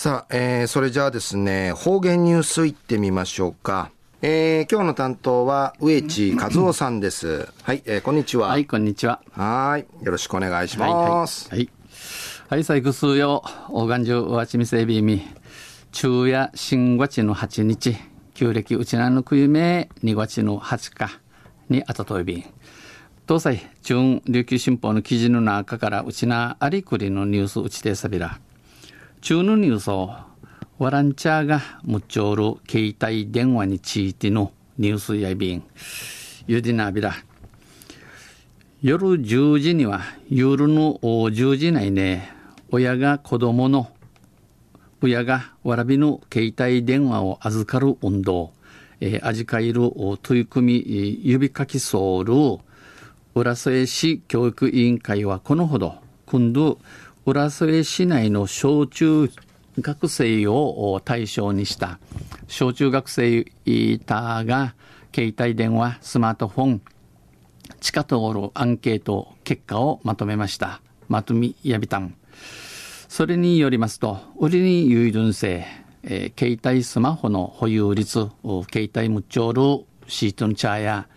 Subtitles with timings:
[0.00, 3.90] さあ、えー、それじゃあですね、方言ニュースいってみましょうか。
[4.22, 7.46] えー、今日の担当は植地和夫さんです。
[7.62, 8.48] はい、えー、こんにちは。
[8.48, 9.20] はい、こんにちは。
[9.32, 11.50] はい、よろしくお願いします。
[11.50, 11.70] はい、はい。
[12.48, 15.20] はい、最後数よ、大願中わちみせびみ、
[15.92, 17.94] 昼夜新月の8日、
[18.32, 21.20] 旧暦うちなのくゆめ2月の8日
[21.68, 22.44] にあたといびん。
[23.28, 28.40] 東西、中琉球新報の記事の中からうちなありくりのニュースうちてさびら。
[29.20, 30.14] 中のニュースを
[30.78, 35.62] ワランチャーがむちょる携帯電話についてのニュースやびん。
[36.46, 37.12] ゆでなびら。
[38.82, 42.32] 夜10時には、夜の10時内ね、
[42.70, 43.90] 親が子供の、
[45.02, 48.52] 親がわらびの携帯電話を預かる運動、
[49.00, 52.34] えー、味かいる取り組み、指かきそうる、
[53.34, 56.78] 浦添市教育委員会はこのほど、今度、
[57.26, 59.30] 浦添市内の小中
[59.78, 61.98] 学生を対象にした
[62.48, 63.46] 小中学生
[64.06, 64.74] たが
[65.14, 66.82] 携帯電話、スマートフォン、
[67.80, 70.80] 地下通るアンケート結果をまとめました。
[71.08, 72.14] まとみやびたん。
[73.08, 75.66] それによりますと、売りに有順性、
[76.04, 78.28] え、携帯スマホの保有率、
[78.72, 81.08] 携帯無調るシートンチャーや、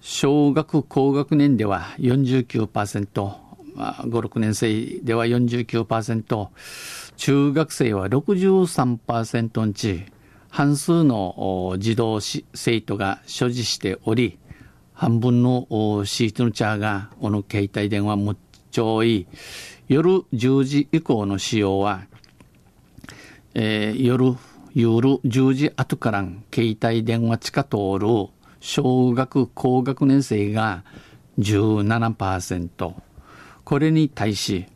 [0.00, 3.49] 小学高学年では49%、
[3.80, 6.48] まあ、5、6年生では49%、
[7.16, 10.04] 中学生は63%んち、
[10.50, 14.38] 半数の児童生徒が所持しており、
[14.92, 15.66] 半分の
[16.04, 18.36] シートのチャーが、この携帯電話も
[18.70, 19.26] ちょい、
[19.88, 22.02] 夜10時以降の使用は、
[23.54, 24.36] えー、夜、
[24.74, 28.28] 夜10時後から携帯電話地下通る
[28.60, 30.84] 小学高学年生が
[31.38, 33.09] 17%。
[33.70, 34.66] これに対し、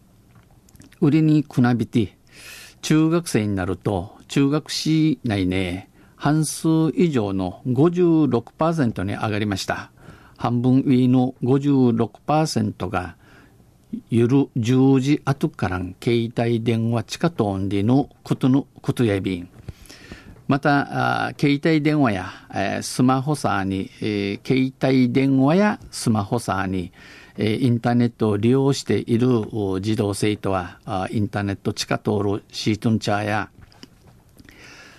[1.01, 2.17] 売りにくなびて、
[2.81, 9.91] 中学生になると、中学市内ね、半数以上の56%に上がりました。
[10.37, 13.17] 半分上の56%が、
[14.11, 19.49] 夜10時後から携帯電話地下トーンでのことのことやびん。
[20.47, 26.93] また、携帯電話や、えー、スマホサーに、えー、携帯電話やスマホサーに、
[27.37, 29.29] えインターネットを利用している
[29.81, 30.79] 児童生徒は、
[31.11, 33.51] インターネット地下通るシートンチャーや、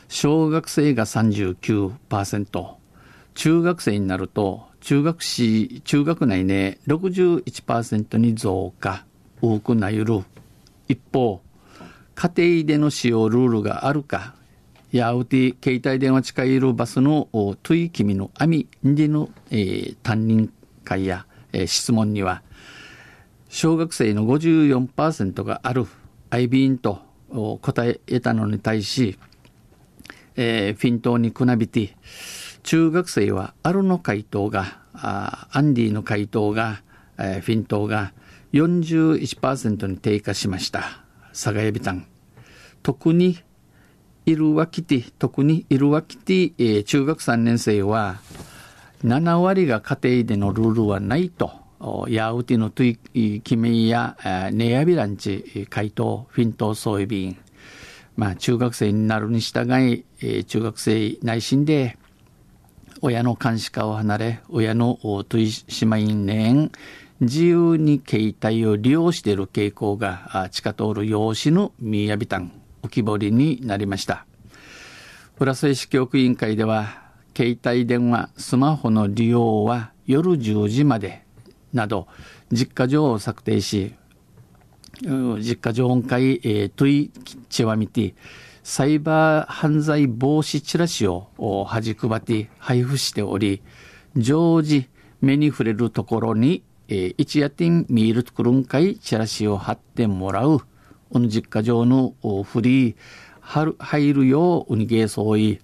[0.10, 2.76] 小学生が39%、
[3.36, 9.06] 中学生になると、中学市、中学内ね、61%に増加、
[9.42, 10.24] 多くなゆる。
[10.88, 11.42] 一方、
[12.16, 14.36] 家庭での使用ルールがあるか、
[14.98, 20.54] やうて、携帯電話近いるバスの、トゥイキミの網での、えー、担任
[20.86, 22.44] 会や、え質問には、
[23.50, 25.86] 小学生の54%がある
[26.30, 27.02] IB と
[27.62, 29.18] 答え得たのに対し、
[30.38, 31.98] えー、フィントにくなびて、
[32.64, 36.82] 中学生はあるの回答が、あアンディの回答が、
[37.18, 38.14] えー、フィントが
[38.54, 41.04] 41%に低下しました。
[41.32, 42.08] 佐賀エビタン。
[42.82, 43.40] 特に、
[44.26, 48.20] いるわきて、特にいるわきて、えー、中学3年生は、
[49.04, 51.52] 7割が家庭でのルールはないと、
[52.10, 54.18] ヤウティのトゥイ、キメや
[54.52, 57.38] ネヤビランチ、回答、フィント、ソイビン。
[58.16, 60.06] まあ、中学生になるに従い、
[60.46, 61.98] 中学生内心で、
[63.02, 66.72] 親の監視下を離れ、親のトゥイシマインネン、
[67.20, 74.26] 自由に携帯を利用している傾向が地下通る養子のミヤビタン浮き彫りになりました。
[75.40, 81.24] 浦添市教育委員会では携帯電話、スマホの利用は夜10時まで
[81.74, 82.08] など、
[82.52, 83.94] 実家上を策定し、
[85.02, 87.12] 実家上音会、えー、トイ
[87.50, 88.14] チワミティ、
[88.64, 91.28] サイバー犯罪防止チラシを
[91.68, 93.62] 端配って配布しており、
[94.16, 94.88] 常時
[95.20, 100.62] 目に触れるところに、えー、一夜店ミールクルン会チラシを貼ってもらう、
[101.16, 102.96] この実家上のフリー、
[103.80, 105.62] 入るよう、うにげそうい、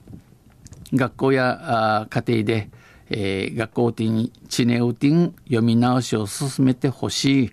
[0.93, 2.69] 学校や家庭で、
[3.09, 7.51] えー、学校的知ネウティン読み直しを進めてほしい。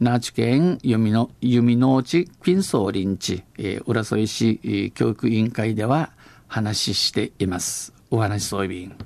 [0.00, 6.10] ナーチ県読みの、弓の内ピンソーリンチ、えー、浦添市、えー、教育委員会では
[6.48, 7.92] 話しています。
[8.10, 8.96] お話そういびん。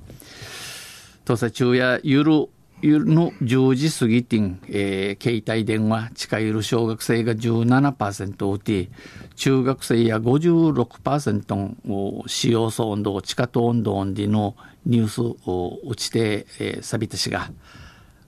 [1.25, 2.49] 東西中やゆる
[2.81, 8.89] 夜の10時過ぎてん、えー、携帯電話近いる小学生が17%打て、
[9.35, 14.55] 中学生や56%を使用層温度、地下と温度での
[14.85, 17.51] ニュースを打ちて、えー、錆びたしが、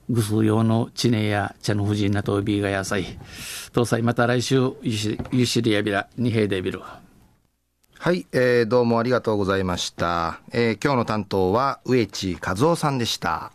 [0.08, 3.18] ぐす用の地ネや茶の富士などビーが野菜。
[3.72, 6.80] 東西また来週、ゆしりやびら、二平でビル。
[7.98, 10.40] はい、えー、どうもありがとうございました。
[10.52, 13.50] えー、今日の担当は植地和夫さんでした。